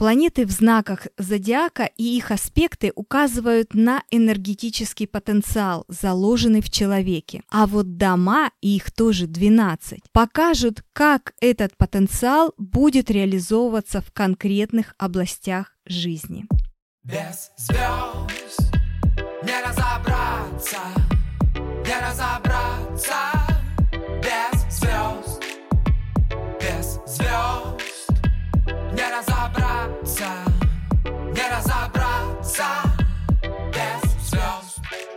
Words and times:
Планеты 0.00 0.46
в 0.46 0.50
знаках 0.50 1.08
зодиака 1.18 1.90
и 1.98 2.16
их 2.16 2.30
аспекты 2.30 2.90
указывают 2.94 3.74
на 3.74 4.02
энергетический 4.10 5.06
потенциал, 5.06 5.84
заложенный 5.88 6.62
в 6.62 6.70
человеке. 6.70 7.42
А 7.50 7.66
вот 7.66 7.98
дома, 7.98 8.50
и 8.62 8.76
их 8.76 8.92
тоже 8.92 9.26
12, 9.26 10.00
покажут, 10.10 10.82
как 10.94 11.34
этот 11.42 11.76
потенциал 11.76 12.54
будет 12.56 13.10
реализовываться 13.10 14.00
в 14.00 14.10
конкретных 14.10 14.94
областях 14.96 15.76
жизни. 15.84 16.46
Без 17.04 17.50
звезд 17.58 18.72
не 19.42 19.62
разобраться, 19.62 20.78
не 21.84 22.08
разобраться, 22.08 22.49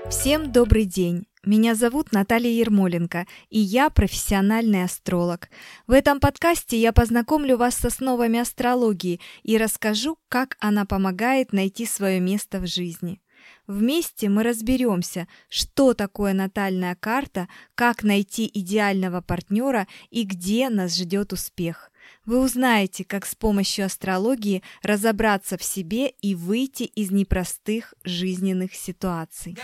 Всем 0.10 0.52
добрый 0.52 0.86
день! 0.86 1.26
Меня 1.44 1.76
зовут 1.76 2.14
Наталья 2.14 2.50
Ермоленко, 2.50 3.28
и 3.50 3.60
я 3.60 3.90
профессиональный 3.90 4.86
астролог. 4.86 5.50
В 5.86 5.92
этом 5.92 6.22
подкасте 6.22 6.80
я 6.80 6.94
познакомлю 6.94 7.58
вас 7.58 7.76
с 7.76 7.84
основами 7.84 8.40
астрологии 8.40 9.20
и 9.42 9.58
расскажу, 9.58 10.18
как 10.30 10.56
она 10.62 10.86
помогает 10.86 11.52
найти 11.52 11.86
свое 11.86 12.22
место 12.22 12.60
в 12.60 12.68
жизни. 12.68 13.20
Вместе 13.68 14.30
мы 14.30 14.44
разберемся, 14.44 15.28
что 15.50 15.94
такое 15.94 16.32
натальная 16.32 16.96
карта, 16.96 17.50
как 17.76 18.04
найти 18.04 18.50
идеального 18.54 19.20
партнера 19.20 19.88
и 20.10 20.24
где 20.24 20.70
нас 20.70 20.96
ждет 20.96 21.34
успех. 21.34 21.92
Вы 22.26 22.40
узнаете, 22.40 23.04
как 23.04 23.26
с 23.26 23.36
помощью 23.36 23.86
астрологии 23.86 24.64
разобраться 24.82 25.58
в 25.58 25.64
себе 25.64 26.10
и 26.10 26.36
выйти 26.36 26.84
из 26.84 27.12
непростых 27.12 27.94
жизненных 28.06 28.74
ситуаций. 28.76 29.58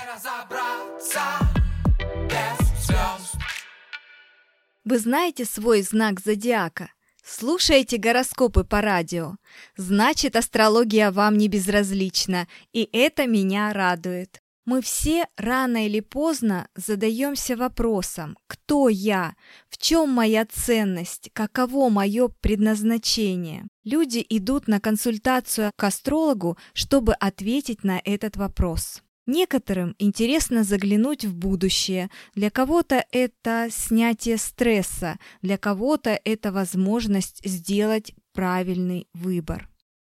Вы 4.83 4.99
знаете 4.99 5.45
свой 5.45 5.81
знак 5.83 6.19
зодиака? 6.19 6.91
Слушаете 7.23 7.97
гороскопы 7.97 8.63
по 8.63 8.81
радио? 8.81 9.35
Значит, 9.77 10.35
астрология 10.35 11.11
вам 11.11 11.37
не 11.37 11.47
безразлична, 11.47 12.47
и 12.73 12.89
это 12.91 13.27
меня 13.27 13.71
радует. 13.71 14.41
Мы 14.65 14.81
все 14.81 15.25
рано 15.37 15.85
или 15.87 15.99
поздно 15.99 16.67
задаемся 16.75 17.55
вопросом, 17.55 18.37
кто 18.47 18.89
я, 18.89 19.35
в 19.69 19.77
чем 19.77 20.09
моя 20.09 20.45
ценность, 20.45 21.31
каково 21.33 21.89
мое 21.89 22.27
предназначение. 22.27 23.67
Люди 23.83 24.23
идут 24.29 24.67
на 24.67 24.79
консультацию 24.79 25.71
к 25.75 25.83
астрологу, 25.83 26.57
чтобы 26.73 27.13
ответить 27.13 27.83
на 27.83 27.99
этот 28.03 28.37
вопрос. 28.37 29.01
Некоторым 29.25 29.95
интересно 29.99 30.63
заглянуть 30.63 31.23
в 31.23 31.35
будущее, 31.35 32.09
для 32.33 32.49
кого-то 32.49 33.05
это 33.11 33.67
снятие 33.71 34.37
стресса, 34.37 35.19
для 35.43 35.59
кого-то 35.59 36.19
это 36.23 36.51
возможность 36.51 37.41
сделать 37.45 38.15
правильный 38.33 39.07
выбор. 39.13 39.69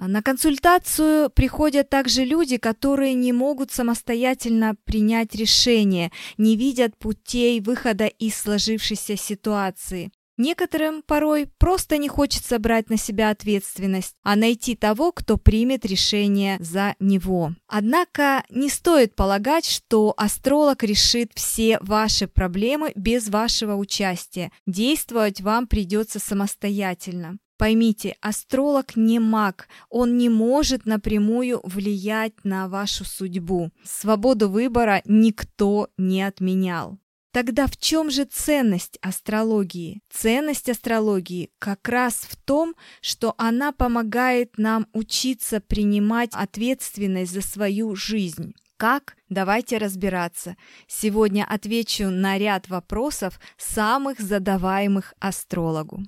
А 0.00 0.08
на 0.08 0.22
консультацию 0.22 1.28
приходят 1.28 1.90
также 1.90 2.24
люди, 2.24 2.56
которые 2.56 3.12
не 3.12 3.34
могут 3.34 3.70
самостоятельно 3.70 4.74
принять 4.84 5.34
решение, 5.34 6.10
не 6.38 6.56
видят 6.56 6.96
путей 6.96 7.60
выхода 7.60 8.06
из 8.06 8.34
сложившейся 8.34 9.18
ситуации. 9.18 10.10
Некоторым 10.38 11.02
порой 11.02 11.50
просто 11.58 11.98
не 11.98 12.08
хочется 12.08 12.58
брать 12.58 12.88
на 12.88 12.96
себя 12.96 13.28
ответственность, 13.28 14.14
а 14.22 14.36
найти 14.36 14.74
того, 14.74 15.12
кто 15.12 15.36
примет 15.36 15.84
решение 15.84 16.56
за 16.60 16.94
него. 16.98 17.52
Однако 17.66 18.42
не 18.48 18.70
стоит 18.70 19.14
полагать, 19.14 19.66
что 19.66 20.14
астролог 20.16 20.82
решит 20.82 21.32
все 21.34 21.78
ваши 21.82 22.26
проблемы 22.26 22.92
без 22.94 23.28
вашего 23.28 23.74
участия. 23.74 24.50
Действовать 24.66 25.42
вам 25.42 25.66
придется 25.66 26.18
самостоятельно. 26.18 27.36
Поймите, 27.60 28.16
астролог 28.22 28.96
не 28.96 29.18
маг, 29.18 29.68
он 29.90 30.16
не 30.16 30.30
может 30.30 30.86
напрямую 30.86 31.60
влиять 31.62 32.32
на 32.42 32.68
вашу 32.68 33.04
судьбу. 33.04 33.70
Свободу 33.84 34.48
выбора 34.48 35.02
никто 35.04 35.90
не 35.98 36.22
отменял. 36.22 36.98
Тогда 37.32 37.66
в 37.66 37.76
чем 37.76 38.10
же 38.10 38.24
ценность 38.24 38.96
астрологии? 39.02 40.00
Ценность 40.10 40.70
астрологии 40.70 41.50
как 41.58 41.86
раз 41.86 42.14
в 42.30 42.36
том, 42.36 42.74
что 43.02 43.34
она 43.36 43.72
помогает 43.72 44.56
нам 44.56 44.86
учиться 44.94 45.60
принимать 45.60 46.30
ответственность 46.32 47.32
за 47.32 47.42
свою 47.42 47.94
жизнь. 47.94 48.54
Как? 48.80 49.14
Давайте 49.28 49.76
разбираться. 49.76 50.56
Сегодня 50.86 51.44
отвечу 51.46 52.08
на 52.08 52.38
ряд 52.38 52.70
вопросов, 52.70 53.38
самых 53.58 54.18
задаваемых 54.20 55.12
астрологу. 55.20 56.00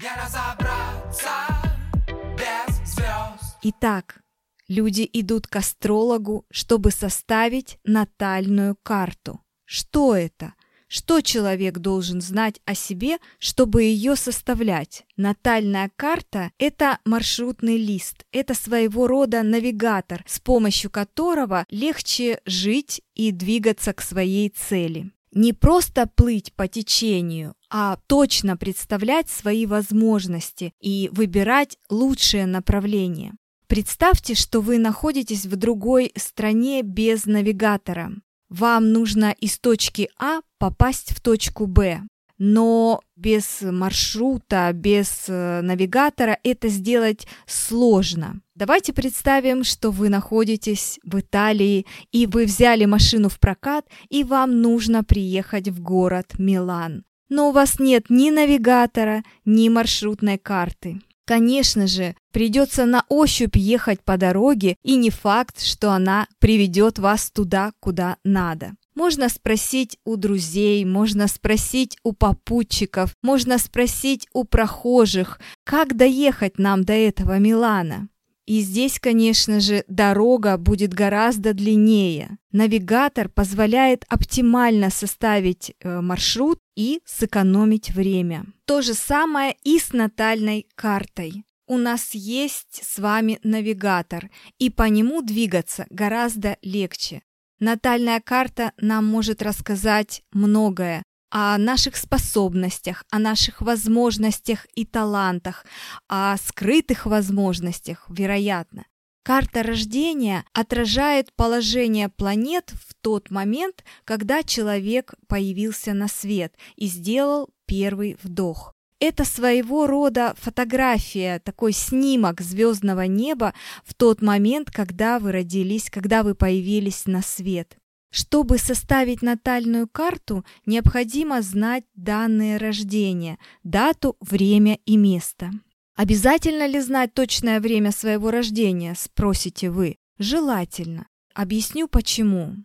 Итак, 3.61 4.23
люди 4.69 5.07
идут 5.13 5.49
к 5.49 5.57
астрологу, 5.57 6.47
чтобы 6.51 6.93
составить 6.93 7.79
натальную 7.85 8.75
карту. 8.83 9.45
Что 9.67 10.17
это? 10.17 10.55
Что 10.95 11.23
человек 11.23 11.79
должен 11.79 12.21
знать 12.21 12.61
о 12.67 12.75
себе, 12.75 13.17
чтобы 13.39 13.85
ее 13.85 14.15
составлять? 14.15 15.07
Натальная 15.17 15.91
карта– 15.97 16.53
это 16.59 16.99
маршрутный 17.07 17.79
лист, 17.79 18.27
это 18.31 18.53
своего 18.53 19.07
рода 19.07 19.43
навигатор, 19.43 20.23
с 20.27 20.39
помощью 20.39 20.91
которого 20.91 21.65
легче 21.71 22.43
жить 22.45 23.01
и 23.15 23.33
двигаться 23.33 23.95
к 23.95 24.03
своей 24.03 24.51
цели. 24.51 25.11
Не 25.33 25.55
просто 25.55 26.07
плыть 26.15 26.53
по 26.53 26.69
течению, 26.69 27.55
а 27.71 27.97
точно 28.07 28.59
представлять 28.59 29.31
свои 29.31 29.65
возможности 29.65 30.75
и 30.79 31.09
выбирать 31.11 31.79
лучшее 31.89 32.45
направление. 32.45 33.33
Представьте, 33.67 34.35
что 34.35 34.61
вы 34.61 34.77
находитесь 34.77 35.47
в 35.47 35.57
другой 35.57 36.13
стране 36.17 36.83
без 36.83 37.25
навигатора. 37.25 38.13
Вам 38.53 38.93
нужно 38.93 39.35
из 39.41 39.59
точки 39.59 40.11
А 40.19 40.41
попасть 40.59 41.13
в 41.13 41.23
точку 41.23 41.67
Б. 41.67 42.03
Но 42.37 43.01
без 43.17 43.63
маршрута, 43.63 44.71
без 44.75 45.25
э, 45.29 45.63
навигатора 45.63 46.39
это 46.45 46.69
сделать 46.69 47.27
сложно. 47.47 48.43
Давайте 48.55 48.93
представим, 48.93 49.65
что 49.65 49.91
вы 49.91 50.11
находитесь 50.11 51.01
в 51.03 51.21
Италии, 51.21 51.87
и 52.11 52.27
вы 52.27 52.45
взяли 52.45 52.85
машину 52.85 53.31
в 53.31 53.41
прокат, 53.41 53.87
и 54.11 54.23
вам 54.23 54.61
нужно 54.61 55.03
приехать 55.03 55.69
в 55.69 55.81
город 55.81 56.35
Милан. 56.37 57.05
Но 57.31 57.49
у 57.49 57.53
вас 57.53 57.79
нет 57.79 58.11
ни 58.11 58.29
навигатора, 58.29 59.23
ни 59.47 59.71
маршрутной 59.71 60.37
карты. 60.37 61.01
Конечно 61.33 61.87
же, 61.87 62.15
придется 62.31 62.85
на 62.85 63.07
ощупь 63.09 63.57
ехать 63.57 64.03
по 64.05 64.19
дороге, 64.19 64.77
и 64.83 64.97
не 64.97 65.09
факт, 65.09 65.63
что 65.63 65.93
она 65.93 66.27
приведет 66.41 66.99
вас 66.99 67.31
туда, 67.31 67.73
куда 67.81 68.19
надо. 68.23 68.73
Можно 68.95 69.31
спросить 69.31 69.97
у 70.05 70.17
друзей, 70.17 70.85
можно 70.85 71.29
спросить 71.29 71.97
у 72.05 72.13
попутчиков, 72.13 73.15
можно 73.23 73.57
спросить 73.57 74.29
у 74.35 74.45
прохожих, 74.45 75.41
как 75.65 75.97
доехать 75.97 76.59
нам 76.59 76.85
до 76.85 76.93
этого 76.93 77.39
Милана. 77.39 78.09
И 78.47 78.61
здесь, 78.61 78.99
конечно 78.99 79.61
же, 79.61 79.85
дорога 79.87 80.57
будет 80.57 80.93
гораздо 80.93 81.55
длиннее. 81.55 82.39
Навигатор 82.51 83.29
позволяет 83.29 84.05
оптимально 84.09 84.91
составить 84.91 85.75
э, 85.81 86.01
маршрут 86.01 86.59
и 86.77 87.01
сэкономить 87.05 87.91
время. 87.91 88.47
То 88.65 88.83
же 88.83 88.95
самое 88.95 89.57
и 89.63 89.79
с 89.79 89.93
натальной 89.93 90.67
картой. 90.75 91.45
У 91.67 91.79
нас 91.79 92.15
есть 92.15 92.83
с 92.83 92.99
вами 92.99 93.39
навигатор, 93.45 94.31
и 94.59 94.69
по 94.69 94.83
нему 94.83 95.23
двигаться 95.23 95.87
гораздо 95.91 96.59
легче. 96.63 97.23
Натальная 97.61 98.21
карта 98.21 98.73
нам 98.77 99.07
может 99.07 99.41
рассказать 99.41 100.23
многое, 100.33 101.05
о 101.33 101.57
наших 101.57 101.97
способностях, 101.97 103.05
о 103.11 103.19
наших 103.19 103.63
возможностях 103.63 104.67
и 104.75 104.85
талантах, 104.85 105.65
о 106.07 106.37
скрытых 106.37 107.07
возможностях, 107.07 108.05
вероятно. 108.11 108.85
Карта 109.25 109.63
рождения 109.63 110.45
отражает 110.53 111.33
положение 111.35 112.11
планет 112.11 112.75
в 112.87 112.93
тот 113.01 113.31
момент, 113.31 113.83
когда 114.05 114.43
человек 114.43 115.15
появился 115.27 115.95
на 115.95 116.07
свет 116.07 116.55
и 116.77 116.87
сделал 116.87 117.49
первый 117.65 118.19
вдох. 118.23 118.75
Это 119.01 119.25
своего 119.25 119.87
рода 119.87 120.35
фотография, 120.37 121.39
такой 121.39 121.73
снимок 121.73 122.43
звездного 122.43 123.07
неба 123.07 123.55
в 123.85 123.95
тот 123.95 124.21
момент, 124.21 124.71
когда 124.71 125.19
вы 125.19 125.33
родились, 125.33 125.89
когда 125.89 126.23
вы 126.23 126.35
появились 126.35 127.07
на 127.07 127.23
свет. 127.23 127.79
Чтобы 128.13 128.59
составить 128.59 129.23
натальную 129.23 129.89
карту, 129.89 130.45
необходимо 130.67 131.41
знать 131.41 131.85
данные 131.95 132.59
рождения, 132.59 133.39
дату, 133.65 134.19
время 134.21 134.79
и 134.85 134.99
место. 134.99 135.51
Обязательно 135.97 136.67
ли 136.67 136.79
знать 136.81 137.15
точное 137.15 137.59
время 137.59 137.91
своего 137.91 138.31
рождения, 138.31 138.95
спросите 138.99 139.71
вы? 139.71 139.97
Желательно. 140.19 141.07
Объясню 141.35 141.89
почему. 141.89 142.57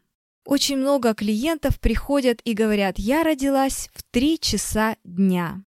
Очень 0.43 0.79
много 0.79 1.13
клиентов 1.13 1.79
приходят 1.79 2.41
и 2.43 2.53
говорят, 2.53 2.99
я 2.99 3.23
родилась 3.23 3.89
в 3.93 4.03
3 4.11 4.39
часа 4.39 4.97
дня. 5.05 5.63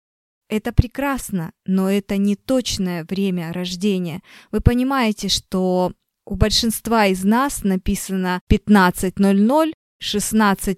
Это 0.50 0.74
прекрасно, 0.74 1.54
но 1.66 1.90
это 1.90 2.18
не 2.18 2.36
точное 2.36 3.06
время 3.06 3.54
рождения. 3.54 4.24
Вы 4.52 4.60
понимаете, 4.60 5.30
что 5.30 5.94
у 6.30 6.36
большинства 6.36 7.08
из 7.08 7.24
нас 7.24 7.64
написано 7.64 8.40
15.00, 8.50 9.74
16.15, 10.02 10.78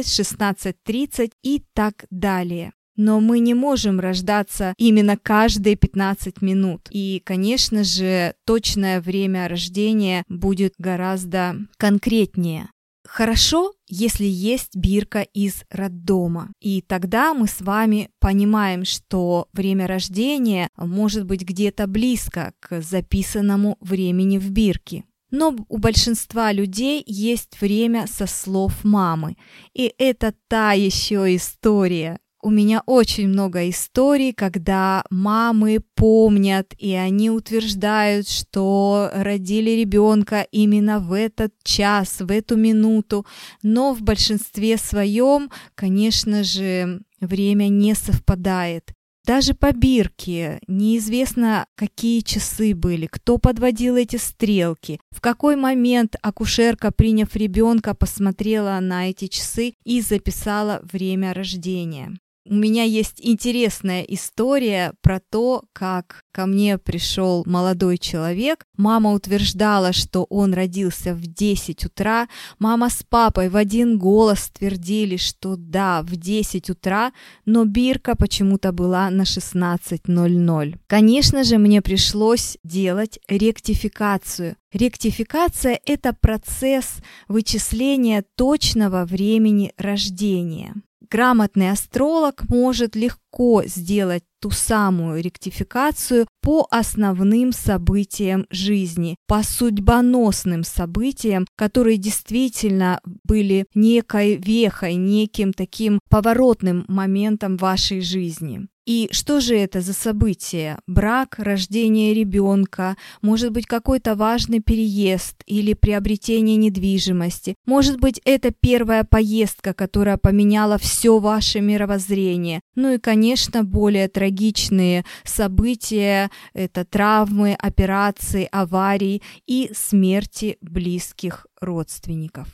16.30 0.00 1.32
и 1.42 1.62
так 1.74 2.06
далее. 2.10 2.72
Но 2.96 3.20
мы 3.20 3.40
не 3.40 3.52
можем 3.52 4.00
рождаться 4.00 4.72
именно 4.78 5.18
каждые 5.18 5.76
15 5.76 6.40
минут. 6.40 6.88
И, 6.90 7.20
конечно 7.24 7.84
же, 7.84 8.34
точное 8.46 9.02
время 9.02 9.48
рождения 9.48 10.24
будет 10.28 10.72
гораздо 10.78 11.56
конкретнее. 11.76 12.70
Хорошо, 13.08 13.72
если 13.88 14.24
есть 14.24 14.76
бирка 14.76 15.22
из 15.22 15.64
роддома. 15.70 16.50
И 16.60 16.82
тогда 16.82 17.34
мы 17.34 17.46
с 17.46 17.60
вами 17.60 18.10
понимаем, 18.18 18.84
что 18.84 19.48
время 19.52 19.86
рождения 19.86 20.68
может 20.76 21.24
быть 21.24 21.42
где-то 21.42 21.86
близко 21.86 22.52
к 22.60 22.82
записанному 22.82 23.78
времени 23.80 24.38
в 24.38 24.50
бирке. 24.50 25.04
Но 25.30 25.56
у 25.68 25.78
большинства 25.78 26.52
людей 26.52 27.02
есть 27.06 27.60
время 27.60 28.06
со 28.06 28.26
слов 28.26 28.84
мамы. 28.84 29.36
И 29.74 29.92
это 29.98 30.34
та 30.48 30.72
еще 30.72 31.34
история, 31.34 32.18
у 32.46 32.50
меня 32.50 32.80
очень 32.86 33.26
много 33.26 33.68
историй, 33.68 34.32
когда 34.32 35.04
мамы 35.10 35.80
помнят, 35.96 36.74
и 36.78 36.92
они 36.94 37.28
утверждают, 37.28 38.28
что 38.28 39.10
родили 39.12 39.70
ребенка 39.70 40.46
именно 40.52 41.00
в 41.00 41.12
этот 41.12 41.52
час, 41.64 42.20
в 42.20 42.30
эту 42.30 42.56
минуту, 42.56 43.26
но 43.64 43.94
в 43.94 44.02
большинстве 44.02 44.76
своем, 44.76 45.50
конечно 45.74 46.44
же, 46.44 47.00
время 47.20 47.66
не 47.66 47.94
совпадает. 47.94 48.92
Даже 49.24 49.54
по 49.54 49.72
бирке 49.72 50.60
неизвестно, 50.68 51.66
какие 51.74 52.20
часы 52.20 52.76
были, 52.76 53.08
кто 53.08 53.38
подводил 53.38 53.96
эти 53.96 54.18
стрелки, 54.18 55.00
в 55.10 55.20
какой 55.20 55.56
момент 55.56 56.14
акушерка, 56.22 56.92
приняв 56.92 57.34
ребенка, 57.34 57.92
посмотрела 57.92 58.78
на 58.80 59.10
эти 59.10 59.26
часы 59.26 59.74
и 59.84 60.00
записала 60.00 60.78
время 60.84 61.34
рождения. 61.34 62.16
У 62.48 62.54
меня 62.54 62.84
есть 62.84 63.16
интересная 63.18 64.02
история 64.02 64.92
про 65.02 65.18
то, 65.18 65.64
как 65.72 66.22
ко 66.30 66.46
мне 66.46 66.78
пришел 66.78 67.42
молодой 67.44 67.98
человек. 67.98 68.64
Мама 68.76 69.14
утверждала, 69.14 69.92
что 69.92 70.26
он 70.30 70.54
родился 70.54 71.12
в 71.12 71.26
10 71.26 71.86
утра. 71.86 72.28
Мама 72.60 72.88
с 72.88 73.02
папой 73.02 73.48
в 73.48 73.56
один 73.56 73.98
голос 73.98 74.50
твердили, 74.50 75.16
что 75.16 75.56
да, 75.56 76.02
в 76.02 76.14
10 76.14 76.70
утра, 76.70 77.12
но 77.46 77.64
бирка 77.64 78.14
почему-то 78.14 78.70
была 78.70 79.10
на 79.10 79.22
16.00. 79.22 80.78
Конечно 80.86 81.42
же, 81.42 81.58
мне 81.58 81.82
пришлось 81.82 82.58
делать 82.62 83.18
ректификацию. 83.26 84.54
Ректификация– 84.72 85.80
это 85.84 86.12
процесс 86.12 86.98
вычисления 87.26 88.24
точного 88.36 89.04
времени 89.04 89.72
рождения 89.78 90.74
грамотный 91.10 91.70
астролог 91.70 92.48
может 92.48 92.96
легко 92.96 93.62
сделать 93.64 94.24
ту 94.40 94.50
самую 94.50 95.22
ректификацию 95.22 96.26
по 96.42 96.66
основным 96.70 97.52
событиям 97.52 98.46
жизни, 98.50 99.16
по 99.26 99.42
судьбоносным 99.42 100.62
событиям, 100.64 101.46
которые 101.56 101.96
действительно 101.96 103.00
были 103.24 103.66
некой 103.74 104.36
вехой, 104.36 104.94
неким 104.94 105.52
таким 105.52 106.00
поворотным 106.08 106.84
моментом 106.88 107.56
вашей 107.56 108.00
жизни. 108.00 108.68
И 108.86 109.08
что 109.10 109.40
же 109.40 109.56
это 109.56 109.80
за 109.80 109.92
событие? 109.92 110.78
Брак, 110.86 111.34
рождение 111.38 112.14
ребенка, 112.14 112.96
может 113.20 113.50
быть 113.50 113.66
какой-то 113.66 114.14
важный 114.14 114.60
переезд 114.60 115.42
или 115.44 115.74
приобретение 115.74 116.56
недвижимости, 116.56 117.56
может 117.66 117.98
быть 117.98 118.20
это 118.24 118.52
первая 118.52 119.02
поездка, 119.02 119.74
которая 119.74 120.18
поменяла 120.18 120.78
все 120.78 121.18
ваше 121.18 121.60
мировоззрение. 121.60 122.60
Ну 122.76 122.92
и, 122.92 122.98
конечно, 122.98 123.64
более 123.64 124.06
трагичные 124.06 125.04
события– 125.24 126.30
это 126.54 126.84
травмы, 126.84 127.54
операции, 127.58 128.48
аварии 128.52 129.20
и 129.48 129.72
смерти 129.74 130.58
близких 130.60 131.48
родственников. 131.60 132.46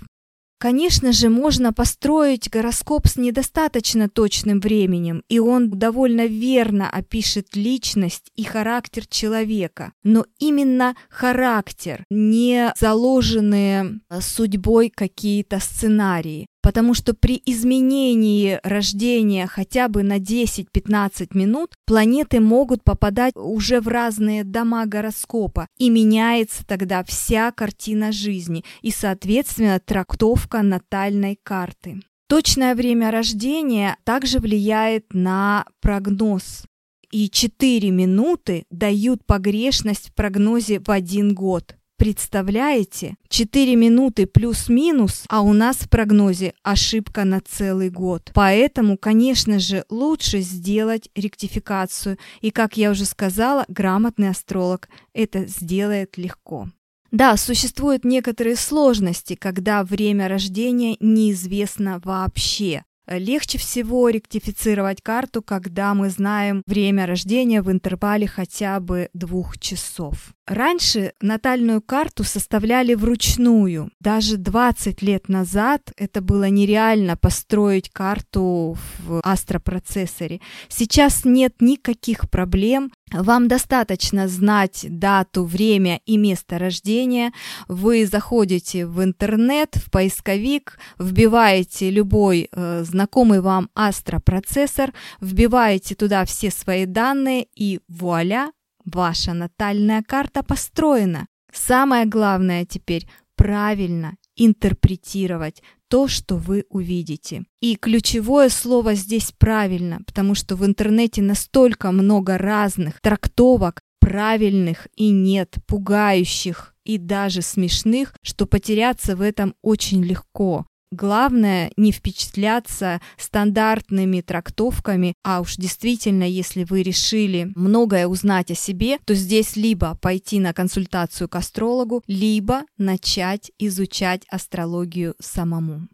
Конечно 0.62 1.11
же, 1.11 1.29
можно 1.29 1.73
построить 1.73 2.49
гороскоп 2.49 3.09
с 3.09 3.17
недостаточно 3.17 4.09
точным 4.09 4.61
временем, 4.61 5.25
и 5.29 5.41
он 5.41 5.70
довольно 5.70 6.26
верно 6.26 6.88
опишет 6.88 7.56
личность 7.56 8.31
и 8.37 8.44
характер 8.44 9.05
человека. 9.09 9.91
Но 10.05 10.25
именно 10.38 10.94
характер, 11.11 12.05
не 12.11 12.73
заложенные 12.79 14.03
судьбой 14.20 14.91
какие-то 14.94 15.59
сценарии. 15.59 16.47
Потому 16.62 16.94
что 16.94 17.12
при 17.12 17.43
изменении 17.44 18.61
рождения 18.62 19.49
хотя 19.49 19.88
бы 19.88 20.05
на 20.05 20.19
10-15 20.19 21.37
минут 21.37 21.75
планеты 21.87 22.38
могут 22.41 22.85
попадать 22.85 23.35
уже 23.35 23.81
в 23.81 23.88
разные 23.88 24.44
дома 24.44 24.87
гороскопа, 24.87 25.67
и 25.76 25.91
меняется 25.91 26.64
тогда 26.64 27.03
вся 27.03 27.50
картина 27.50 28.12
жизни 28.12 28.64
и, 28.81 28.93
соответственно, 28.93 29.81
трактовка 29.81 30.62
натальной 30.62 31.37
карты. 31.43 32.00
Точное 32.29 32.75
время 32.75 33.11
рождения 33.11 33.97
также 34.05 34.38
влияет 34.38 35.12
на 35.12 35.67
прогноз. 35.81 36.65
И 37.11 37.29
4 37.29 37.91
минуты 37.91 38.65
дают 38.70 39.26
погрешность 39.26 40.08
в 40.08 40.15
прогнозе 40.15 40.81
в 40.81 40.91
один 40.91 41.35
год. 41.35 41.76
Представляете? 41.97 43.17
4 43.29 43.77
минуты 43.77 44.27
плюс-минус, 44.27 45.25
а 45.29 45.43
у 45.43 45.53
нас 45.53 45.77
в 45.77 45.89
прогнозе 45.89 46.55
ошибка 46.62 47.25
на 47.25 47.41
целый 47.41 47.91
год. 47.91 48.31
Поэтому, 48.35 48.99
конечно 48.99 49.59
же, 49.59 49.85
лучше 49.89 50.41
сделать 50.41 51.09
ректификацию. 51.15 52.19
И, 52.41 52.50
как 52.50 52.77
я 52.77 52.91
уже 52.91 53.05
сказала, 53.05 53.65
грамотный 53.69 54.31
астролог 54.31 54.89
это 55.15 55.47
сделает 55.47 56.19
легко. 56.19 56.69
Да, 57.12 57.37
существуют 57.37 58.05
некоторые 58.05 58.56
сложности, 58.56 59.34
когда 59.34 59.84
время 59.84 60.29
рождения 60.29 60.96
неизвестно 60.99 62.01
вообще. 62.03 62.84
Легче 63.09 63.59
всего 63.59 64.09
ректифицировать 64.09 65.03
карту, 65.03 65.43
когда 65.43 65.94
мы 65.94 66.09
знаем 66.09 66.63
время 66.67 67.06
рождения 67.06 67.63
в 67.63 67.71
интервале 67.71 68.27
хотя 68.27 68.79
бы 68.81 69.09
двух 69.13 69.59
часов. 69.59 70.35
Раньше 70.47 71.13
натальную 71.21 71.81
карту 71.81 72.25
составляли 72.25 72.94
вручную. 72.94 73.91
Даже 74.01 74.37
20 74.37 75.03
лет 75.03 75.29
назад 75.29 75.93
это 75.97 76.21
было 76.21 76.49
нереально 76.49 77.17
построить 77.17 77.91
карту 77.91 78.77
в 78.99 79.21
астропроцессоре. 79.23 80.41
Сейчас 80.69 81.25
нет 81.25 81.55
никаких 81.61 82.29
проблем. 82.29 82.93
Вам 83.12 83.48
достаточно 83.48 84.28
знать 84.28 84.86
дату, 84.88 85.44
время 85.44 86.00
и 86.06 86.16
место 86.16 86.58
рождения. 86.58 87.32
Вы 87.69 88.06
заходите 88.06 88.86
в 88.86 89.02
интернет, 89.02 89.76
в 89.76 89.90
поисковик, 89.90 90.78
вбиваете 90.98 91.90
любой 91.90 92.48
э, 92.50 92.84
знакомый 92.84 93.40
вам 93.40 93.69
астропроцессор, 93.74 94.92
вбиваете 95.20 95.94
туда 95.94 96.24
все 96.24 96.50
свои 96.50 96.86
данные 96.86 97.46
и 97.54 97.81
вуаля, 97.88 98.52
Ваша 98.84 99.32
натальная 99.32 100.02
карта 100.02 100.42
построена. 100.42 101.26
Самое 101.52 102.04
главное 102.04 102.64
теперь 102.64 103.06
правильно 103.36 104.16
интерпретировать 104.34 105.62
то, 105.93 106.08
что 106.08 106.39
вы 106.39 106.65
увидите. 106.70 107.44
И 107.61 107.77
ключевое 107.77 108.49
слово 108.49 108.94
здесь 108.94 109.31
правильно, 109.37 110.01
потому 110.06 110.34
что 110.34 110.56
в 110.56 110.65
интернете 110.65 111.20
настолько 111.20 111.93
много 111.93 112.39
разных 112.39 112.99
трактовок, 113.03 113.82
правильных 114.01 114.89
и 114.96 115.11
нет, 115.11 115.56
пугающих 115.67 116.75
и 116.87 116.96
даже 116.96 117.43
смешных, 117.43 118.15
что 118.22 118.46
потеряться 118.46 119.17
в 119.17 119.20
этом 119.20 119.55
очень 119.61 120.03
легко. 120.03 120.65
Главное 120.93 121.72
не 121.79 121.91
впечатляться 121.91 123.01
стандартными 123.17 124.20
трактовками, 124.20 125.15
а 125.25 125.41
уж 125.41 125.56
действительно, 125.56 126.25
если 126.25 126.65
вы 126.65 126.82
решили 126.82 127.51
многое 127.55 128.06
узнать 128.06 128.51
о 128.51 128.55
себе, 128.55 128.99
то 129.06 129.15
здесь 129.15 129.56
либо 129.56 129.96
пойти 130.03 130.39
на 130.39 130.53
консультацию 130.53 131.31
к 131.31 131.37
астрологу, 131.37 132.03
либо 132.06 132.65
начать 132.77 133.51
изучать 133.58 134.25
астрологию 134.29 135.15
самому. 135.19 135.89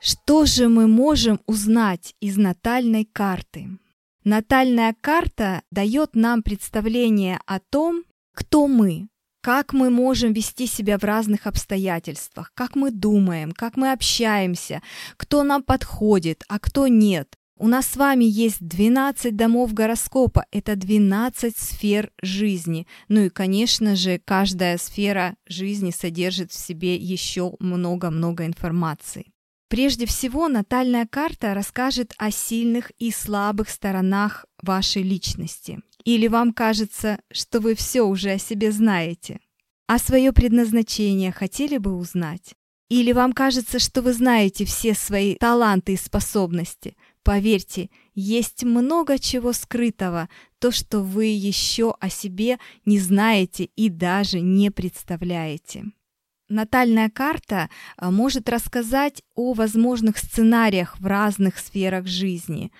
Что 0.00 0.46
же 0.46 0.68
мы 0.68 0.88
можем 0.88 1.38
узнать 1.46 2.16
из 2.18 2.36
натальной 2.36 3.04
карты? 3.04 3.68
Натальная 4.24 4.96
карта 5.00 5.62
дает 5.70 6.16
нам 6.16 6.42
представление 6.42 7.38
о 7.46 7.60
том, 7.60 8.02
кто 8.34 8.66
мы, 8.66 9.08
как 9.40 9.72
мы 9.72 9.90
можем 9.90 10.32
вести 10.32 10.66
себя 10.66 10.98
в 10.98 11.04
разных 11.04 11.46
обстоятельствах, 11.46 12.52
как 12.54 12.76
мы 12.76 12.90
думаем, 12.90 13.52
как 13.52 13.76
мы 13.76 13.92
общаемся, 13.92 14.82
кто 15.16 15.42
нам 15.42 15.62
подходит, 15.62 16.44
а 16.48 16.58
кто 16.58 16.88
нет. 16.88 17.34
У 17.60 17.66
нас 17.66 17.88
с 17.88 17.96
вами 17.96 18.24
есть 18.24 18.58
12 18.60 19.34
домов 19.34 19.74
гороскопа, 19.74 20.46
это 20.52 20.76
12 20.76 21.56
сфер 21.56 22.12
жизни. 22.22 22.86
Ну 23.08 23.22
и, 23.22 23.30
конечно 23.30 23.96
же, 23.96 24.20
каждая 24.24 24.78
сфера 24.78 25.34
жизни 25.48 25.90
содержит 25.90 26.52
в 26.52 26.58
себе 26.58 26.94
еще 26.94 27.54
много-много 27.58 28.46
информации. 28.46 29.32
Прежде 29.68 30.06
всего, 30.06 30.46
натальная 30.46 31.06
карта 31.06 31.52
расскажет 31.52 32.14
о 32.16 32.30
сильных 32.30 32.90
и 32.98 33.10
слабых 33.10 33.68
сторонах 33.70 34.46
вашей 34.62 35.02
личности. 35.02 35.80
Или 36.08 36.26
вам 36.26 36.54
кажется, 36.54 37.20
что 37.30 37.60
вы 37.60 37.74
все 37.74 38.00
уже 38.00 38.30
о 38.30 38.38
себе 38.38 38.72
знаете? 38.72 39.40
А 39.86 39.98
свое 39.98 40.32
предназначение 40.32 41.32
хотели 41.32 41.76
бы 41.76 41.94
узнать? 41.94 42.54
Или 42.88 43.12
вам 43.12 43.34
кажется, 43.34 43.78
что 43.78 44.00
вы 44.00 44.14
знаете 44.14 44.64
все 44.64 44.94
свои 44.94 45.34
таланты 45.34 45.92
и 45.92 45.96
способности? 45.98 46.96
Поверьте, 47.22 47.90
есть 48.14 48.64
много 48.64 49.18
чего 49.18 49.52
скрытого, 49.52 50.30
то, 50.58 50.70
что 50.70 51.00
вы 51.00 51.26
еще 51.26 51.94
о 52.00 52.08
себе 52.08 52.58
не 52.86 52.98
знаете 52.98 53.64
и 53.76 53.90
даже 53.90 54.40
не 54.40 54.70
представляете. 54.70 55.92
Натальная 56.48 57.10
карта 57.10 57.68
а, 57.98 58.10
может 58.10 58.48
рассказать 58.48 59.22
о 59.34 59.52
возможных 59.52 60.16
сценариях 60.16 60.98
в 60.98 61.06
разных 61.06 61.58
сферах 61.58 62.06
жизни, 62.06 62.72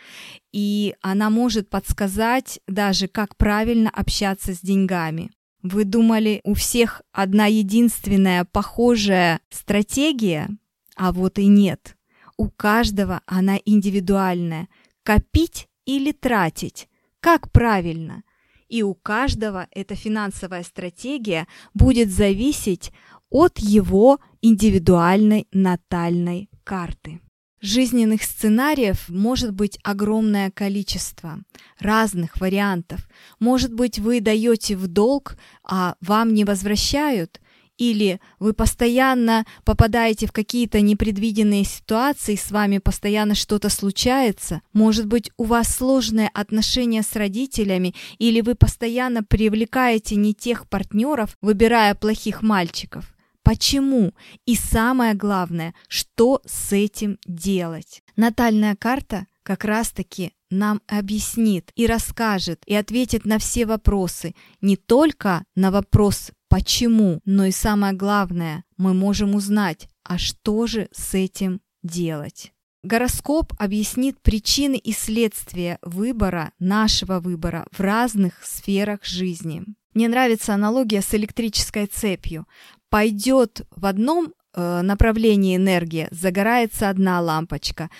и 0.53 0.95
она 1.03 1.29
может 1.29 1.69
подсказать 1.69 2.61
даже, 2.67 3.09
как 3.09 3.37
правильно 3.37 3.91
общаться 3.91 4.55
с 4.55 4.61
деньгами. 4.61 5.31
Вы 5.63 5.85
думали, 5.85 6.41
у 6.45 6.55
всех 6.55 7.03
одна 7.13 7.47
единственная 7.47 8.47
похожая 8.47 9.41
стратегия? 9.51 10.49
А 10.97 11.13
вот 11.13 11.39
и 11.39 11.47
нет. 11.47 11.97
У 12.39 12.49
каждого 12.49 13.21
она 13.27 13.59
индивидуальная. 13.65 14.69
Копить 15.03 15.69
или 15.85 16.13
тратить? 16.13 16.89
Как 17.21 17.51
правильно? 17.51 18.23
И 18.69 18.83
у 18.83 18.95
каждого 18.95 19.67
эта 19.73 19.95
финансовая 19.95 20.63
стратегия 20.63 21.49
будет 21.75 22.11
зависеть 22.11 22.93
от 23.31 23.59
его 23.59 24.19
индивидуальной 24.43 25.47
натальной 25.53 26.49
карты. 26.65 27.21
Жизненных 27.61 28.23
сценариев 28.23 29.09
может 29.09 29.53
быть 29.53 29.81
огромное 29.83 30.53
количество, 30.53 31.41
разных 31.81 32.41
вариантов. 32.41 33.09
Может 33.41 33.73
быть, 33.73 33.99
вы 33.99 34.21
даете 34.21 34.77
в 34.77 34.87
долг, 34.87 35.37
а 35.65 35.97
вам 36.01 36.35
не 36.35 36.45
возвращают, 36.45 37.41
или 37.77 38.21
вы 38.39 38.53
постоянно 38.53 39.45
попадаете 39.65 40.27
в 40.27 40.33
какие-то 40.33 40.81
непредвиденные 40.81 41.65
ситуации, 41.65 42.37
с 42.37 42.53
вами 42.53 42.79
постоянно 42.79 43.35
что-то 43.35 43.71
случается, 43.71 44.63
может 44.73 45.07
быть, 45.07 45.33
у 45.37 45.45
вас 45.45 45.69
сложные 45.69 46.29
отношения 46.35 47.03
с 47.03 47.17
родителями, 47.17 47.95
или 48.19 48.41
вы 48.41 48.55
постоянно 48.55 49.25
привлекаете 49.25 50.15
не 50.15 50.33
тех 50.33 50.69
партнеров, 50.69 51.37
выбирая 51.41 51.97
плохих 51.97 52.43
мальчиков. 52.43 53.18
Почему? 53.49 54.13
И 54.45 54.57
самое 54.57 55.15
главное, 55.15 55.73
что 55.89 56.43
с 56.45 56.71
этим 56.71 57.19
делать? 57.27 58.03
Натальная 58.15 58.77
карта 58.77 59.27
как 59.43 59.65
раз-таки 59.65 60.35
нам 60.51 60.83
объяснит 60.87 61.73
и 61.75 61.87
расскажет 61.87 62.61
и 62.67 62.75
ответит 62.75 63.25
на 63.25 63.39
все 63.39 63.65
вопросы, 63.65 64.35
не 64.61 64.77
только 64.77 65.45
на 65.55 65.71
вопрос 65.71 66.31
«почему?», 66.51 67.23
но 67.25 67.47
и 67.47 67.51
самое 67.51 67.95
главное, 67.95 68.65
мы 68.77 68.93
можем 68.93 69.35
узнать, 69.35 69.89
а 70.05 70.19
что 70.19 70.67
же 70.67 70.91
с 70.93 71.15
этим 71.15 71.63
делать. 71.83 72.53
Гороскоп 72.83 73.55
объяснит 73.59 74.21
причины 74.21 74.77
и 74.77 74.93
следствия 74.93 75.79
выбора, 75.81 76.53
нашего 76.59 77.19
выбора 77.19 77.67
в 77.73 77.81
разных 77.81 78.45
сферах 78.45 79.07
жизни. 79.07 79.65
Мне 79.95 80.07
нравится 80.07 80.55
аналогия 80.55 81.01
с 81.01 81.13
электрической 81.15 81.87
цепью 81.87 82.47
пойдет 82.91 83.63
в 83.75 83.87
одном 83.87 84.33
э, 84.55 84.81
направлении 84.83 85.57
энергия, 85.57 86.09
загорается 86.11 86.89
одна 86.89 87.21
лампочка, 87.21 87.91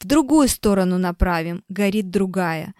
в 0.00 0.06
другую 0.06 0.48
сторону 0.48 0.96
направим, 0.96 1.64
горит 1.68 2.10
другая. 2.10 2.74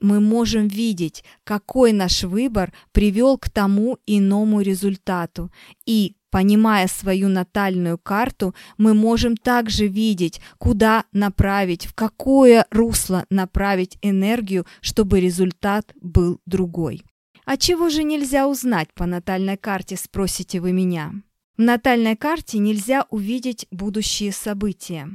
Мы 0.00 0.20
можем 0.20 0.68
видеть, 0.68 1.24
какой 1.44 1.92
наш 1.92 2.24
выбор 2.24 2.72
привел 2.92 3.38
к 3.38 3.48
тому 3.48 3.98
иному 4.06 4.60
результату. 4.60 5.50
И, 5.86 6.14
понимая 6.30 6.86
свою 6.86 7.28
натальную 7.28 7.96
карту, 7.96 8.54
мы 8.76 8.92
можем 8.92 9.36
также 9.36 9.86
видеть, 9.86 10.40
куда 10.58 11.04
направить, 11.12 11.86
в 11.86 11.94
какое 11.94 12.66
русло 12.70 13.24
направить 13.30 13.98
энергию, 14.02 14.66
чтобы 14.82 15.20
результат 15.20 15.94
был 16.00 16.38
другой. 16.44 17.02
А 17.50 17.56
чего 17.56 17.88
же 17.88 18.02
нельзя 18.02 18.46
узнать 18.46 18.92
по 18.92 19.06
натальной 19.06 19.56
карте, 19.56 19.96
спросите 19.96 20.60
вы 20.60 20.72
меня? 20.72 21.14
В 21.56 21.62
натальной 21.62 22.14
карте 22.14 22.58
нельзя 22.58 23.06
увидеть 23.08 23.66
будущие 23.70 24.32
события. 24.32 25.08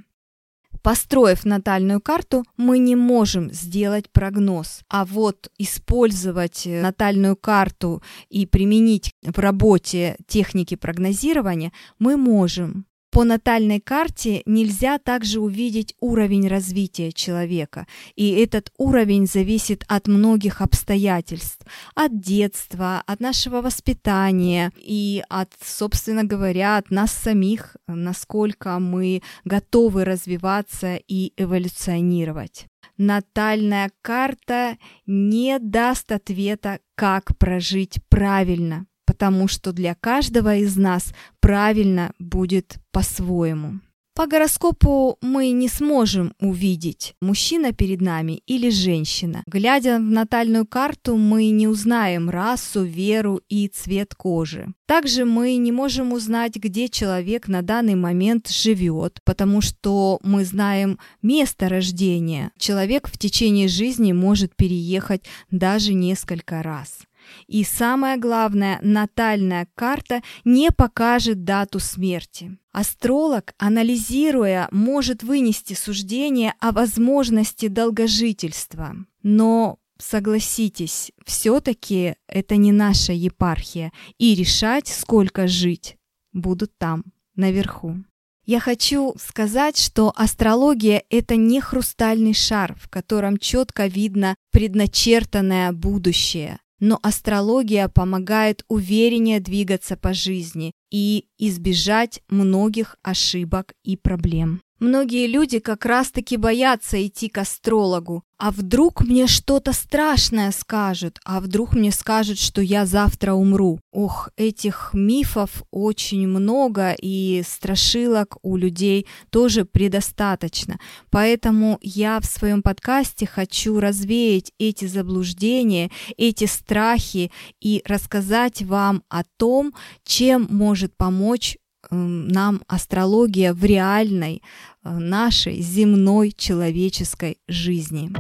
Построив 0.82 1.46
натальную 1.46 2.02
карту, 2.02 2.44
мы 2.58 2.80
не 2.80 2.96
можем 2.96 3.54
сделать 3.54 4.10
прогноз, 4.12 4.82
а 4.90 5.06
вот 5.06 5.52
использовать 5.60 6.64
натальную 6.66 7.36
карту 7.36 8.02
и 8.30 8.48
применить 8.48 9.12
в 9.22 9.38
работе 9.38 10.18
техники 10.26 10.74
прогнозирования 10.74 11.72
мы 12.00 12.18
можем. 12.18 12.88
По 13.14 13.26
натальной 13.26 13.80
карте 13.80 14.42
нельзя 14.48 14.98
также 14.98 15.40
увидеть 15.40 15.94
уровень 16.00 16.48
развития 16.48 17.12
человека, 17.12 17.86
и 18.16 18.32
этот 18.32 18.72
уровень 18.80 19.28
зависит 19.28 19.86
от 19.88 20.08
многих 20.08 20.62
обстоятельств, 20.62 21.64
от 21.94 22.20
детства, 22.20 23.04
от 23.06 23.20
нашего 23.20 23.62
воспитания 23.62 24.72
и 24.78 25.22
от, 25.30 25.52
собственно 25.64 26.24
говоря, 26.24 26.78
от 26.78 26.90
нас 26.90 27.12
самих, 27.12 27.78
насколько 27.86 28.80
мы 28.80 29.22
готовы 29.46 30.06
развиваться 30.06 30.96
и 30.96 31.34
эволюционировать. 31.38 32.66
Натальная 32.98 33.92
карта 34.02 34.80
не 35.06 35.60
даст 35.60 36.12
ответа, 36.12 36.80
как 36.96 37.38
прожить 37.38 38.00
правильно 38.10 38.88
потому 39.14 39.48
что 39.48 39.74
для 39.74 39.94
каждого 39.94 40.56
из 40.56 40.76
нас 40.76 41.14
правильно 41.40 42.14
будет 42.18 42.78
по-своему. 42.92 43.80
По 44.16 44.28
гороскопу 44.28 45.18
мы 45.22 45.52
не 45.52 45.68
сможем 45.68 46.34
увидеть, 46.40 47.16
мужчина 47.22 47.74
перед 47.74 48.02
нами 48.02 48.42
или 48.48 48.70
женщина. 48.70 49.44
Глядя 49.48 49.98
в 49.98 50.02
натальную 50.02 50.66
карту, 50.68 51.16
мы 51.16 51.50
не 51.50 51.68
узнаем 51.68 52.30
расу, 52.30 52.84
веру 52.84 53.42
и 53.50 53.68
цвет 53.68 54.16
кожи. 54.16 54.68
Также 54.88 55.26
мы 55.26 55.56
не 55.56 55.72
можем 55.72 56.14
узнать, 56.14 56.56
где 56.56 56.90
человек 56.90 57.48
на 57.48 57.62
данный 57.62 57.96
момент 57.96 58.50
живет, 58.50 59.20
потому 59.26 59.62
что 59.62 60.20
мы 60.24 60.44
знаем 60.44 61.00
место 61.22 61.70
рождения. 61.70 62.52
Человек 62.58 63.08
в 63.08 63.18
течение 63.18 63.68
жизни 63.68 64.12
может 64.12 64.56
переехать 64.56 65.24
даже 65.50 65.94
несколько 65.94 66.62
раз. 66.62 67.00
И 67.48 67.64
самое 67.64 68.18
главное, 68.18 68.80
натальная 68.82 69.68
карта 69.76 70.22
не 70.44 70.72
покажет 70.72 71.44
дату 71.44 71.80
смерти. 71.80 72.58
Астролог, 72.72 73.54
анализируя, 73.58 74.68
может 74.72 75.24
вынести 75.24 75.74
суждение 75.74 76.54
о 76.60 76.72
возможности 76.72 77.68
долгожительства. 77.68 78.96
Но 79.22 79.78
согласитесь, 80.00 81.12
все-таки 81.26 82.16
это 82.28 82.56
не 82.56 82.72
наша 82.72 83.14
епархия, 83.14 83.92
и 84.18 84.36
решать, 84.36 84.88
сколько 84.88 85.48
жить, 85.48 85.98
будут 86.32 86.78
там, 86.78 87.04
наверху. 87.36 87.98
Я 88.46 88.60
хочу 88.60 89.16
сказать, 89.18 89.78
что 89.78 90.12
астрология– 90.16 91.04
это 91.10 91.38
не 91.38 91.62
хрустальный 91.62 92.34
шар, 92.34 92.76
в 92.78 92.90
котором 92.90 93.38
четко 93.38 93.88
видно 93.88 94.36
предначертанное 94.52 95.72
будущее 95.72 96.60
но 96.80 97.00
астрология 97.02 97.88
помогает 97.88 98.64
увереннее 98.68 99.40
двигаться 99.40 99.96
по 99.96 100.14
жизни 100.14 100.72
и 100.92 101.28
избежать 101.38 102.22
многих 102.30 102.98
ошибок 103.02 103.74
и 103.84 103.98
проблем. 103.98 104.62
Многие 104.84 105.28
люди 105.28 105.60
как 105.60 105.86
раз-таки 105.86 106.36
боятся 106.36 107.08
идти 107.08 107.30
к 107.30 107.38
астрологу. 107.38 108.26
А 108.38 108.52
вдруг 108.52 109.00
мне 109.06 109.28
что-то 109.28 109.72
страшное 109.72 110.52
скажут? 110.52 111.22
А 111.24 111.40
вдруг 111.40 111.74
мне 111.74 111.90
скажут, 111.94 112.38
что 112.38 112.62
я 112.62 112.86
завтра 112.86 113.32
умру? 113.32 113.80
Ох, 113.94 114.28
этих 114.36 114.90
мифов 114.92 115.64
очень 115.72 116.28
много, 116.28 116.94
и 117.02 117.42
страшилок 117.48 118.36
у 118.42 118.58
людей 118.58 119.08
тоже 119.30 119.64
предостаточно. 119.64 120.78
Поэтому 121.10 121.80
я 121.82 122.20
в 122.20 122.26
своем 122.26 122.62
подкасте 122.62 123.26
хочу 123.26 123.80
развеять 123.80 124.52
эти 124.60 124.84
заблуждения, 124.84 125.90
эти 126.18 126.44
страхи 126.44 127.32
и 127.62 127.82
рассказать 127.86 128.62
вам 128.64 129.04
о 129.08 129.24
том, 129.38 129.74
чем 130.04 130.48
может 130.50 130.98
помочь 130.98 131.58
нам 131.92 132.62
астрология 132.68 133.54
в 133.54 133.64
реальной 133.64 134.42
э, 134.84 134.90
нашей 134.90 135.62
земной 135.62 136.32
человеческой 136.32 137.38
жизни. 137.48 138.12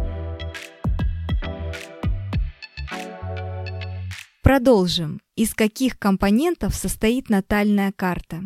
Продолжим. 4.43 5.21
Из 5.35 5.53
каких 5.53 5.97
компонентов 5.97 6.75
состоит 6.75 7.29
натальная 7.29 7.91
карта? 7.91 8.43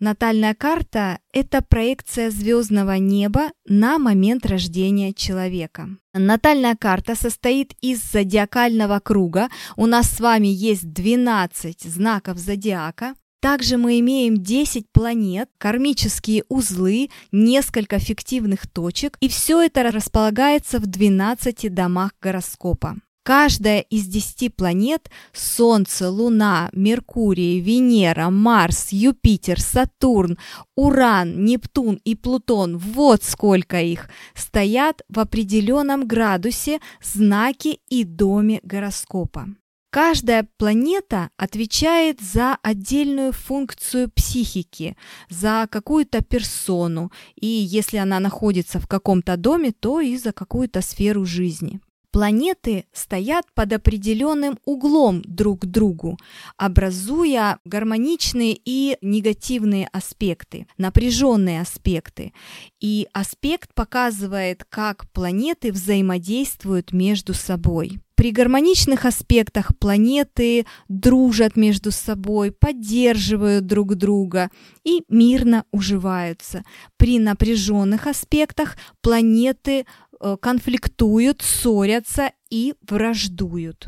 Натальная 0.00 0.54
карта– 0.54 1.18
это 1.32 1.60
проекция 1.60 2.30
звездного 2.30 2.98
неба 2.98 3.50
на 3.66 3.98
момент 3.98 4.46
рождения 4.46 5.12
человека. 5.12 5.88
Натальная 6.14 6.76
карта 6.76 7.16
состоит 7.16 7.74
из 7.80 8.00
зодиакального 8.02 9.00
круга. 9.00 9.48
У 9.76 9.86
нас 9.86 10.08
с 10.08 10.20
вами 10.20 10.46
есть 10.46 10.92
12 10.92 11.82
знаков 11.82 12.38
зодиака. 12.38 13.14
Также 13.40 13.76
мы 13.76 14.00
имеем 14.00 14.42
10 14.42 14.90
планет, 14.90 15.48
кармические 15.58 16.44
узлы, 16.48 17.10
несколько 17.30 18.00
фиктивных 18.00 18.66
точек, 18.66 19.16
и 19.20 19.28
все 19.28 19.62
это 19.62 19.90
располагается 19.92 20.80
в 20.80 20.86
12 20.86 21.72
домах 21.72 22.12
гороскопа. 22.20 22.96
Каждая 23.28 23.80
из 23.80 24.06
10 24.06 24.56
планет– 24.56 25.10
Солнце, 25.34 26.08
Луна, 26.08 26.70
Меркурий, 26.72 27.60
Венера, 27.60 28.30
Марс, 28.30 28.88
Юпитер, 28.90 29.60
Сатурн, 29.60 30.38
Уран, 30.74 31.44
Нептун 31.44 32.00
и 32.04 32.14
Плутон– 32.14 32.78
вот 32.78 33.22
сколько 33.22 33.82
их– 33.82 34.08
стоят 34.34 35.02
в 35.10 35.20
определенном 35.20 36.08
градусе, 36.08 36.80
знаке 37.02 37.78
и 37.90 38.04
доме 38.04 38.60
гороскопа. 38.62 39.48
Каждая 39.90 40.46
планета 40.58 41.30
отвечает 41.38 42.20
за 42.20 42.58
отдельную 42.62 43.32
функцию 43.32 44.10
психики, 44.10 44.98
за 45.30 45.66
какую-то 45.70 46.22
персону, 46.22 47.10
и 47.36 47.46
если 47.46 47.96
она 47.96 48.20
находится 48.20 48.80
в 48.80 48.86
каком-то 48.86 49.38
доме, 49.38 49.72
то 49.72 50.00
и 50.00 50.18
за 50.18 50.32
какую-то 50.32 50.82
сферу 50.82 51.24
жизни. 51.24 51.80
Планеты 52.10 52.84
стоят 52.92 53.46
под 53.54 53.72
определенным 53.72 54.58
углом 54.64 55.22
друг 55.24 55.62
к 55.62 55.66
другу, 55.66 56.18
образуя 56.56 57.58
гармоничные 57.64 58.58
и 58.62 58.98
негативные 59.00 59.88
аспекты, 59.92 60.66
напряженные 60.78 61.60
аспекты. 61.60 62.32
И 62.80 63.08
аспект 63.12 63.72
показывает, 63.74 64.64
как 64.68 65.10
планеты 65.12 65.70
взаимодействуют 65.70 66.92
между 66.92 67.34
собой. 67.34 68.00
При 68.18 68.32
гармоничных 68.32 69.04
аспектах 69.04 69.78
планеты 69.78 70.66
дружат 70.88 71.54
между 71.54 71.92
собой, 71.92 72.50
поддерживают 72.50 73.66
друг 73.66 73.94
друга 73.94 74.50
и 74.82 75.04
мирно 75.08 75.64
уживаются. 75.70 76.64
При 76.96 77.20
напряженных 77.20 78.08
аспектах 78.08 78.76
планеты 79.02 79.86
э, 80.20 80.36
конфликтуют, 80.42 81.42
ссорятся 81.42 82.32
и 82.50 82.74
враждуют. 82.88 83.86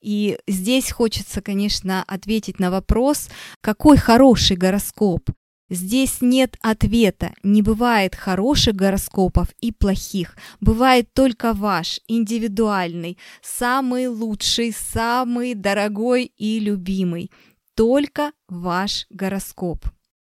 И 0.00 0.38
здесь 0.48 0.90
хочется, 0.90 1.42
конечно, 1.42 2.02
ответить 2.02 2.58
на 2.58 2.70
вопрос, 2.70 3.28
какой 3.60 3.98
хороший 3.98 4.56
гороскоп. 4.56 5.28
Здесь 5.68 6.18
нет 6.20 6.56
ответа, 6.60 7.34
не 7.42 7.60
бывает 7.60 8.14
хороших 8.14 8.76
гороскопов 8.76 9.48
и 9.60 9.72
плохих, 9.72 10.36
бывает 10.60 11.12
только 11.12 11.52
ваш, 11.52 12.00
индивидуальный, 12.06 13.18
самый 13.42 14.06
лучший, 14.06 14.72
самый 14.72 15.54
дорогой 15.54 16.32
и 16.36 16.60
любимый, 16.60 17.32
только 17.74 18.30
ваш 18.48 19.06
гороскоп. 19.10 19.95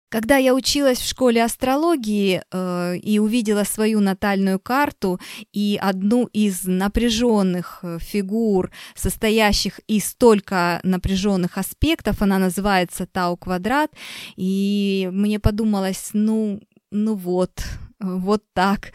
Когда 0.10 0.38
я 0.38 0.56
училась 0.56 0.98
в 0.98 1.08
школе 1.08 1.44
астрологии 1.44 2.42
э, 2.52 2.98
и 2.98 3.20
увидела 3.20 3.64
свою 3.64 4.00
натальную 4.00 4.60
карту 4.60 5.20
и 5.54 5.78
одну 5.80 6.26
из 6.26 6.64
напряженных 6.64 7.80
э, 7.84 8.00
фигур, 8.02 8.72
состоящих 8.96 9.80
из 9.88 10.06
столько 10.06 10.80
напряженных 10.84 11.60
аспектов, 11.60 12.24
она 12.24 12.40
называется 12.40 13.06
Тау 13.06 13.38
квадрат, 13.38 13.92
и 14.36 15.10
мне 15.12 15.40
подумалось, 15.40 16.10
ну, 16.14 16.60
ну 16.90 17.14
вот, 17.14 17.64
вот 18.00 18.44
так. 18.54 18.94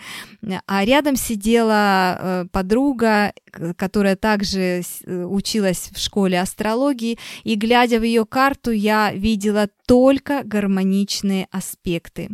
А 0.66 0.84
рядом 0.84 1.16
сидела 1.16 2.18
э, 2.18 2.46
подруга, 2.50 3.32
которая 3.76 4.16
также 4.16 4.82
э, 5.04 5.24
училась 5.24 5.90
в 5.92 5.98
школе 5.98 6.40
астрологии, 6.40 7.18
и 7.42 7.54
глядя 7.54 8.00
в 8.00 8.02
ее 8.02 8.24
карту, 8.24 8.70
я 8.70 9.12
видела 9.12 9.68
только 9.86 10.42
гармоничные 10.44 11.48
аспекты. 11.50 12.30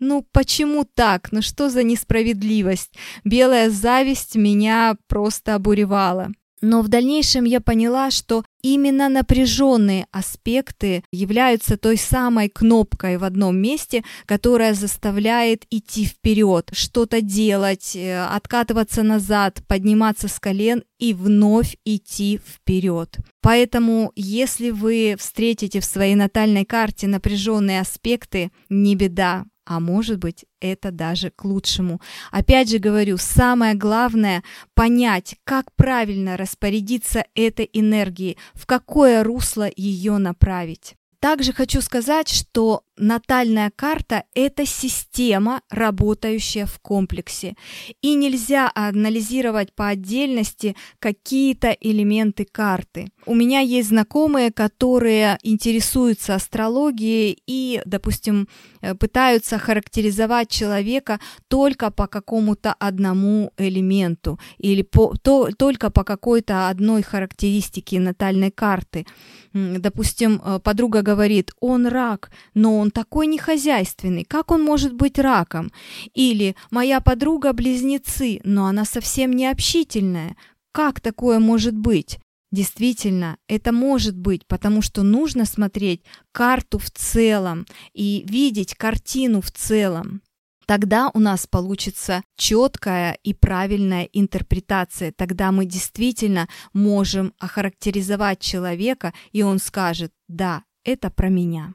Ну 0.00 0.26
почему 0.32 0.84
так? 0.84 1.32
Ну 1.32 1.42
что 1.42 1.68
за 1.70 1.82
несправедливость? 1.82 2.92
Белая 3.24 3.70
зависть 3.70 4.36
меня 4.36 4.96
просто 5.08 5.54
обуревала. 5.54 6.30
Но 6.64 6.80
в 6.80 6.88
дальнейшем 6.88 7.44
я 7.44 7.60
поняла, 7.60 8.10
что 8.10 8.42
именно 8.62 9.10
напряженные 9.10 10.06
аспекты 10.12 11.04
являются 11.12 11.76
той 11.76 11.98
самой 11.98 12.48
кнопкой 12.48 13.18
в 13.18 13.24
одном 13.24 13.58
месте, 13.58 14.02
которая 14.24 14.72
заставляет 14.72 15.66
идти 15.68 16.06
вперед, 16.06 16.70
что-то 16.72 17.20
делать, 17.20 17.94
э, 17.94 18.18
откатываться 18.24 19.02
назад, 19.02 19.60
подниматься 19.68 20.26
с 20.26 20.40
колен 20.40 20.84
и 20.98 21.12
вновь 21.12 21.76
идти 21.84 22.40
вперед. 22.42 23.18
Поэтому, 23.42 24.10
если 24.16 24.70
вы 24.70 25.16
встретите 25.18 25.80
в 25.80 25.84
своей 25.84 26.14
натальной 26.14 26.64
карте 26.64 27.06
напряженные 27.06 27.82
аспекты, 27.82 28.50
не 28.70 28.96
беда, 28.96 29.44
а 29.66 29.80
может 29.80 30.18
быть, 30.18 30.44
это 30.60 30.90
даже 30.90 31.30
к 31.30 31.44
лучшему. 31.44 32.00
Опять 32.30 32.70
же 32.70 32.78
говорю, 32.78 33.16
самое 33.16 33.74
главное 33.74 34.42
понять, 34.74 35.36
как 35.44 35.72
правильно 35.74 36.36
распорядиться 36.36 37.24
этой 37.34 37.68
энергией, 37.72 38.36
в 38.54 38.66
какое 38.66 39.24
русло 39.24 39.68
ее 39.74 40.18
направить. 40.18 40.94
Также 41.24 41.54
хочу 41.54 41.80
сказать, 41.80 42.28
что 42.28 42.84
натальная 42.96 43.70
карта– 43.74 44.24
это 44.34 44.66
система, 44.66 45.60
работающая 45.70 46.66
в 46.66 46.78
комплексе. 46.80 47.54
И 48.02 48.14
нельзя 48.14 48.70
анализировать 48.74 49.72
по 49.72 49.88
отдельности 49.88 50.76
какие-то 50.98 51.76
элементы 51.80 52.44
карты. 52.44 53.10
У 53.26 53.34
меня 53.34 53.60
есть 53.60 53.88
знакомые, 53.88 54.52
которые 54.52 55.38
интересуются 55.42 56.34
астрологией 56.34 57.42
и, 57.46 57.82
допустим, 57.84 58.48
э, 58.80 58.94
пытаются 58.94 59.58
характеризовать 59.58 60.50
человека 60.50 61.20
только 61.48 61.90
по 61.90 62.06
какому-то 62.06 62.74
одному 62.78 63.52
элементу 63.58 64.38
или 64.58 64.82
по, 64.82 65.14
то, 65.22 65.48
только 65.56 65.90
по 65.90 66.04
какой-то 66.04 66.68
одной 66.68 67.02
характеристике 67.02 68.00
натальной 68.00 68.50
карты. 68.50 69.06
Допустим, 69.52 70.40
э, 70.44 70.58
подруга 70.58 71.02
говорит, 71.02 71.52
он 71.60 71.86
рак, 71.86 72.30
но 72.54 72.78
он 72.78 72.83
такой 72.90 73.26
нехозяйственный, 73.26 74.24
как 74.24 74.50
он 74.50 74.62
может 74.62 74.94
быть 74.94 75.18
раком? 75.18 75.72
Или 76.14 76.56
моя 76.70 77.00
подруга 77.00 77.52
близнецы, 77.52 78.40
но 78.44 78.66
она 78.66 78.84
совсем 78.84 79.32
не 79.32 79.46
общительная, 79.46 80.36
как 80.72 81.00
такое 81.00 81.38
может 81.38 81.76
быть? 81.76 82.18
Действительно, 82.50 83.36
это 83.48 83.72
может 83.72 84.16
быть, 84.16 84.46
потому 84.46 84.80
что 84.80 85.02
нужно 85.02 85.44
смотреть 85.44 86.02
карту 86.32 86.78
в 86.78 86.90
целом 86.90 87.66
и 87.92 88.24
видеть 88.28 88.74
картину 88.74 89.40
в 89.40 89.50
целом. 89.50 90.22
Тогда 90.66 91.10
у 91.12 91.18
нас 91.18 91.46
получится 91.46 92.22
четкая 92.36 93.18
и 93.22 93.34
правильная 93.34 94.04
интерпретация. 94.12 95.12
Тогда 95.12 95.52
мы 95.52 95.66
действительно 95.66 96.48
можем 96.72 97.34
охарактеризовать 97.38 98.40
человека, 98.40 99.12
и 99.32 99.42
он 99.42 99.58
скажет, 99.58 100.12
да, 100.28 100.64
это 100.84 101.10
про 101.10 101.28
меня. 101.28 101.74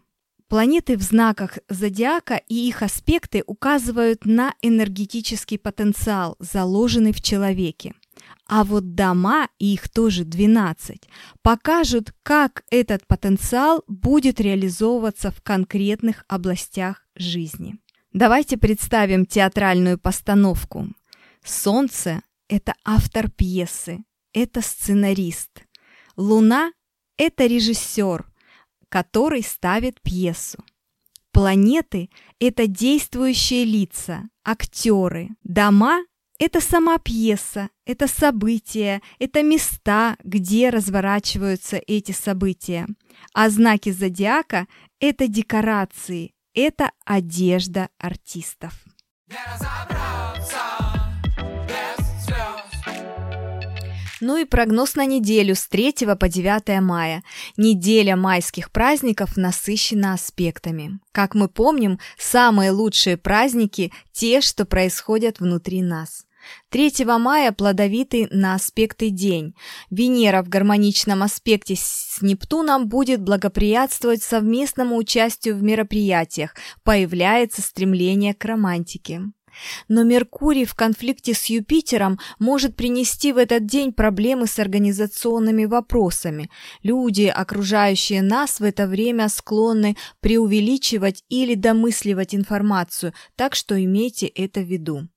Планеты 0.49 0.97
в 0.97 1.03
знаках 1.03 1.59
зодиака 1.69 2.41
и 2.47 2.67
их 2.67 2.81
аспекты 2.81 3.43
указывают 3.45 4.25
на 4.25 4.55
энергетический 4.63 5.59
потенциал, 5.59 6.37
заложенный 6.39 7.13
в 7.13 7.21
человеке. 7.21 7.93
А 8.47 8.63
вот 8.63 8.95
дома, 8.95 9.47
и 9.59 9.73
их 9.75 9.89
тоже 9.89 10.25
12, 10.25 11.07
покажут, 11.43 12.13
как 12.23 12.63
этот 12.71 13.05
потенциал 13.05 13.83
будет 13.87 14.41
реализовываться 14.41 15.29
в 15.29 15.39
конкретных 15.43 16.25
областях 16.27 17.05
жизни. 17.15 17.75
Давайте 18.11 18.57
представим 18.57 19.27
театральную 19.27 19.99
постановку. 19.99 20.87
Солнце– 21.43 22.23
это 22.49 22.73
автор 22.83 23.29
пьесы, 23.29 24.03
это 24.33 24.61
сценарист. 24.61 25.61
Луна– 26.17 26.73
это 27.17 27.45
режиссер, 27.45 28.25
который 28.89 29.43
ставит 29.43 30.01
пьесу. 30.01 30.63
Планеты– 31.31 32.09
это 32.39 32.67
действующие 32.67 33.63
лица, 33.63 34.23
актеры. 34.43 35.29
Дома– 35.43 36.03
это 36.39 36.59
сама 36.59 36.97
пьеса, 36.97 37.69
это 37.85 38.07
события, 38.07 39.01
это 39.19 39.43
места, 39.43 40.17
где 40.23 40.69
разворачиваются 40.69 41.77
эти 41.77 42.11
события. 42.11 42.87
А 43.33 43.49
знаки 43.49 43.91
зодиака– 43.91 44.67
это 44.99 45.27
декорации, 45.27 46.33
это 46.53 46.91
одежда 47.05 47.89
артистов. 47.99 48.73
Ну 54.21 54.37
и 54.37 54.45
прогноз 54.45 54.95
на 54.95 55.05
неделю 55.05 55.55
с 55.55 55.67
3 55.67 55.93
по 56.19 56.27
9 56.27 56.81
мая. 56.81 57.23
Неделя 57.57 58.15
майских 58.15 58.71
праздников 58.71 59.37
насыщена 59.37 60.13
аспектами. 60.13 60.99
Как 61.11 61.35
мы 61.35 61.47
помним, 61.47 61.99
самые 62.17 62.71
лучшие 62.71 63.17
праздники– 63.17 63.93
те, 64.11 64.41
что 64.41 64.65
происходят 64.65 65.39
внутри 65.39 65.81
нас. 65.81 66.25
3 66.69 67.05
мая 67.05 67.51
плодовитый 67.51 68.27
на 68.31 68.55
аспекты 68.55 69.09
день. 69.09 69.55
Венера 69.89 70.43
в 70.43 70.49
гармоничном 70.49 71.23
аспекте 71.23 71.75
с 71.77 72.17
Нептуном 72.21 72.87
будет 72.87 73.21
благоприятствовать 73.21 74.23
совместному 74.23 74.95
участию 74.97 75.55
в 75.55 75.63
мероприятиях, 75.63 76.55
появляется 76.83 77.61
стремление 77.61 78.33
к 78.33 78.43
романтике. 78.45 79.21
Но 79.87 80.03
Меркурий 80.03 80.65
в 80.65 80.75
конфликте 80.75 81.33
с 81.33 81.45
Юпитером 81.45 82.19
может 82.39 82.75
принести 82.75 83.31
в 83.33 83.37
этот 83.37 83.65
день 83.65 83.93
проблемы 83.93 84.47
с 84.47 84.59
организационными 84.59 85.65
вопросами. 85.65 86.49
Люди, 86.83 87.23
окружающие 87.23 88.21
нас 88.21 88.59
в 88.59 88.63
это 88.63 88.87
время, 88.87 89.29
склонны 89.29 89.97
преувеличивать 90.19 91.23
или 91.29 91.55
домысливать 91.55 92.35
информацию, 92.35 93.13
так 93.35 93.55
что 93.55 93.81
имейте 93.83 94.27
это 94.27 94.61
в 94.61 94.65
виду. 94.65 95.07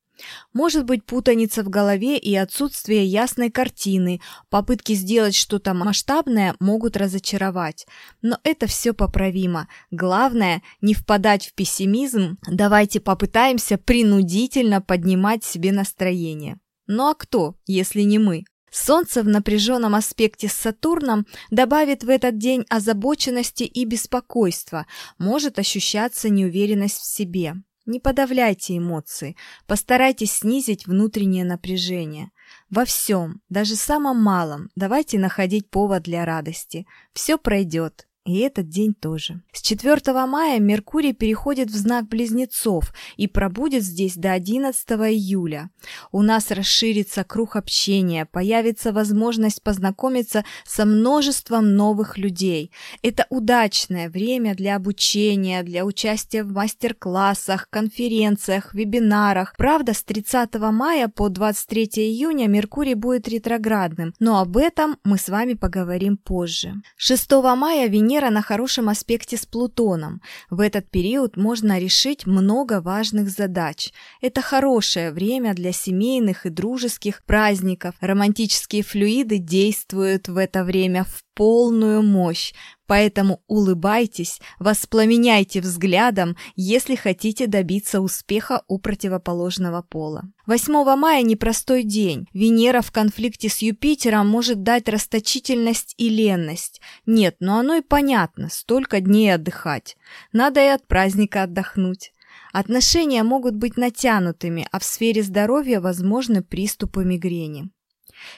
Может 0.53 0.85
быть 0.85 1.05
путаница 1.05 1.63
в 1.63 1.69
голове 1.69 2.19
и 2.19 2.35
отсутствие 2.35 3.05
ясной 3.05 3.51
картины, 3.51 4.21
попытки 4.51 4.93
сделать 4.93 5.35
что-то 5.35 5.75
масштабное 5.75 6.55
могут 6.61 6.97
разочаровать. 6.97 7.87
Но 8.21 8.39
это 8.45 8.67
все 8.67 8.93
поправимо. 8.93 9.69
Главное 9.91 10.63
не 10.81 10.95
впадать 10.95 11.47
в 11.47 11.55
пессимизм, 11.55 12.39
давайте 12.47 13.01
попытаемся 13.01 13.79
принудительно 13.79 14.81
поднимать 14.81 15.45
себе 15.45 15.73
настроение. 15.73 16.59
Ну 16.87 17.11
а 17.11 17.15
кто, 17.15 17.57
если 17.67 18.03
не 18.03 18.19
мы? 18.19 18.45
Солнце 18.73 19.23
в 19.23 19.29
напряженном 19.29 19.95
аспекте 19.95 20.49
с 20.49 20.55
Сатурном 20.55 21.27
добавит 21.51 22.05
в 22.05 22.09
этот 22.09 22.39
день 22.39 22.65
озабоченности 22.71 23.65
и 23.65 23.85
беспокойства, 23.85 24.87
может 25.19 25.59
ощущаться 25.59 26.31
неуверенность 26.31 26.99
в 26.99 27.05
себе. 27.05 27.57
Не 27.85 27.99
подавляйте 27.99 28.79
эмоции, 28.79 29.37
постарайтесь 29.67 30.33
снизить 30.33 30.87
внутреннее 30.87 31.45
напряжение. 31.45 32.31
Во 32.71 32.85
всем, 32.85 33.41
даже 33.49 33.75
самом 33.75 34.23
малом, 34.23 34.71
давайте 34.77 35.19
находить 35.19 35.69
повод 35.69 36.05
для 36.05 36.25
радости. 36.25 36.87
Все 37.13 37.39
пройдет, 37.39 38.07
и 38.25 38.39
этот 38.39 38.69
день 38.69 38.95
тоже. 38.95 39.43
С 39.53 39.61
4 39.63 40.01
мая 40.27 40.61
Меркурий 40.61 41.13
переходит 41.13 41.71
в 41.71 41.77
знак 41.77 42.09
Близнецов 42.09 42.93
и 43.17 43.27
пробудет 43.27 43.83
здесь 43.83 44.15
до 44.15 44.33
11 44.33 44.89
июля. 44.91 45.71
У 46.13 46.23
нас 46.23 46.53
расширится 46.53 47.25
круг 47.25 47.57
общения, 47.57 48.25
появится 48.25 48.93
возможность 48.93 49.63
познакомиться 49.63 50.45
со 50.65 50.85
множеством 50.85 51.75
новых 51.75 52.17
людей. 52.17 52.71
Это 53.03 53.27
удачное 53.29 54.09
время 54.09 54.55
для 54.55 54.77
обучения, 54.77 55.65
для 55.65 55.85
участия 55.85 56.45
в 56.45 56.53
мастер-классах, 56.53 57.69
конференциях, 57.71 58.73
вебинарах. 58.73 59.55
Правда, 59.59 59.95
с 59.95 60.05
30 60.05 60.55
мая 60.71 61.09
по 61.09 61.29
23 61.29 61.87
июня 61.97 62.47
Меркурий 62.47 62.95
будет 62.95 63.27
ретроградным, 63.27 64.15
но 64.21 64.39
об 64.39 64.57
этом 64.57 64.97
мы 65.03 65.19
с 65.19 65.29
вами 65.29 65.55
поговорим 65.55 66.17
позже. 66.17 66.75
6 66.97 67.33
мая 67.57 67.89
Венера 67.89 68.12
Венера 68.13 68.31
на 68.31 68.43
хорошем 68.43 68.91
аспекте 68.91 69.39
с 69.39 69.47
Плутоном. 69.47 70.21
В 70.51 70.61
этот 70.61 70.91
период 70.91 71.39
можно 71.39 71.79
решить 71.79 72.27
много 72.27 72.83
важных 72.83 73.31
задач. 73.31 73.91
Это 74.21 74.43
хорошее 74.43 75.13
время 75.13 75.55
для 75.55 75.73
семейных 75.73 76.45
и 76.45 76.51
дружеских 76.51 77.25
праздников. 77.25 77.95
Романтические 78.01 78.83
флюиды 78.83 79.39
действуют 79.39 80.29
в 80.29 80.37
это 80.37 80.63
время 80.63 81.05
в 81.05 81.25
полную 81.35 82.03
мощь, 82.03 82.53
поэтому 82.87 83.43
улыбайтесь, 83.47 84.41
воспламеняйте 84.59 85.61
взглядом, 85.61 86.37
если 86.57 86.95
хотите 86.95 87.47
добиться 87.47 88.01
успеха 88.01 88.63
у 88.69 88.79
противоположного 88.79 89.83
пола. 89.83 90.25
8 90.47 90.97
мая 90.97 91.23
непростой 91.23 91.85
день. 91.85 92.27
Венера 92.33 92.83
в 92.83 92.91
конфликте 92.93 93.49
с 93.49 93.59
Юпитером 93.59 94.29
может 94.29 94.63
дать 94.63 94.89
расточительность 94.89 95.95
и 95.97 96.09
ленность. 96.09 96.81
Нет, 97.07 97.37
но 97.41 97.59
оно 97.59 97.77
и 97.77 97.81
понятно, 97.81 98.49
столько 98.51 99.01
дней 99.01 99.35
отдыхать. 99.35 99.97
Надо 100.33 100.61
и 100.61 100.69
от 100.69 100.87
праздника 100.87 101.45
отдохнуть. 101.45 102.13
Отношения 102.53 103.23
могут 103.23 103.55
быть 103.55 103.77
натянутыми, 103.77 104.69
а 104.71 104.79
в 104.79 104.85
сфере 104.85 105.23
здоровья 105.23 105.81
возможны 105.81 106.43
приступы 106.43 107.05
мигрени. 107.05 107.71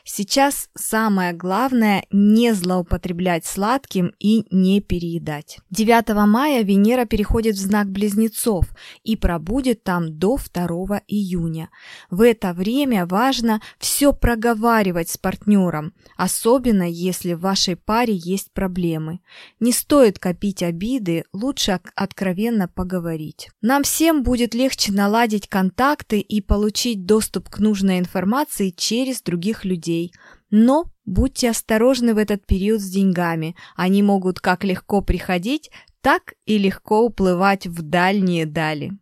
Сейчас 0.04 0.68
самое 0.74 1.32
главное 1.32 2.04
не 2.10 2.52
злоупотреблять 2.52 3.46
сладким 3.46 4.12
и 4.18 4.46
не 4.50 4.80
переедать. 4.80 5.58
9 5.70 6.14
мая 6.26 6.62
Венера 6.62 7.04
переходит 7.04 7.56
в 7.56 7.60
знак 7.60 7.90
Близнецов 7.90 8.66
и 9.02 9.16
пробудет 9.16 9.84
там 9.84 10.18
до 10.18 10.38
2 10.52 11.02
июня. 11.06 11.70
В 12.10 12.22
это 12.22 12.52
время 12.52 13.06
важно 13.06 13.60
все 13.78 14.12
проговаривать 14.12 15.08
с 15.08 15.18
партнером, 15.18 15.92
особенно 16.16 16.88
если 16.88 17.34
в 17.34 17.40
вашей 17.40 17.76
паре 17.76 18.14
есть 18.14 18.52
проблемы. 18.52 19.20
Не 19.60 19.72
стоит 19.72 20.18
копить 20.18 20.62
обиды, 20.62 21.24
лучше 21.32 21.80
откровенно 21.94 22.68
поговорить. 22.68 23.50
Нам 23.60 23.82
всем 23.82 24.22
будет 24.22 24.54
легче 24.54 24.92
наладить 24.92 25.48
контакты 25.48 26.20
и 26.20 26.40
получить 26.40 27.04
доступ 27.06 27.48
к 27.48 27.58
нужной 27.58 27.98
информации 27.98 28.70
через 28.70 29.22
других 29.22 29.64
людей 29.64 29.73
людей. 29.74 30.12
Но 30.50 30.84
будьте 31.04 31.50
осторожны 31.50 32.14
в 32.14 32.18
этот 32.18 32.46
период 32.46 32.80
с 32.80 32.88
деньгами. 32.88 33.56
Они 33.76 34.02
могут 34.02 34.40
как 34.40 34.64
легко 34.64 35.02
приходить, 35.02 35.70
так 36.00 36.34
и 36.46 36.58
легко 36.58 37.02
уплывать 37.02 37.66
в 37.66 37.82
дальние 37.82 38.46
дали. 38.46 38.92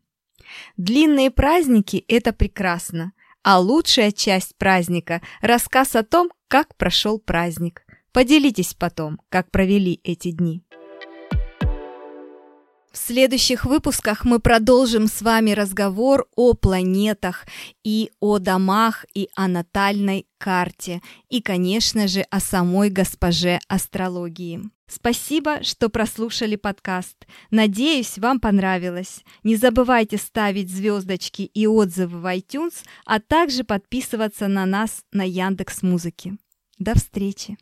Длинные 0.76 1.30
праздники– 1.30 2.04
это 2.08 2.32
прекрасно, 2.32 3.12
а 3.42 3.58
лучшая 3.58 4.12
часть 4.12 4.56
праздника– 4.56 5.22
рассказ 5.40 5.96
о 5.96 6.02
том, 6.02 6.30
как 6.48 6.76
прошел 6.76 7.18
праздник. 7.18 7.82
Поделитесь 8.12 8.74
потом, 8.74 9.20
как 9.30 9.50
провели 9.50 10.00
эти 10.04 10.32
дни. 10.32 10.62
В 12.92 12.98
следующих 12.98 13.64
выпусках 13.64 14.26
мы 14.26 14.38
продолжим 14.38 15.06
с 15.06 15.22
вами 15.22 15.52
разговор 15.52 16.26
о 16.36 16.52
планетах 16.52 17.46
и 17.82 18.10
о 18.20 18.38
домах 18.38 19.06
и 19.14 19.30
о 19.34 19.48
натальной 19.48 20.26
карте 20.36 21.00
и, 21.30 21.40
конечно 21.40 22.06
же, 22.06 22.20
о 22.30 22.38
самой 22.38 22.90
госпоже 22.90 23.60
астрологии. 23.66 24.60
Спасибо, 24.86 25.62
что 25.62 25.88
прослушали 25.88 26.56
подкаст. 26.56 27.16
Надеюсь, 27.50 28.18
вам 28.18 28.40
понравилось. 28.40 29.24
Не 29.42 29.56
забывайте 29.56 30.18
ставить 30.18 30.70
звездочки 30.70 31.42
и 31.42 31.66
отзывы 31.66 32.20
в 32.20 32.26
iTunes, 32.26 32.84
а 33.06 33.20
также 33.20 33.64
подписываться 33.64 34.48
на 34.48 34.66
нас 34.66 35.02
на 35.12 35.22
Яндекс 35.22 35.80
Музыке. 35.80 36.36
До 36.78 36.94
встречи! 36.94 37.56